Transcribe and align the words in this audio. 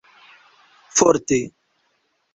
forte 0.99 1.39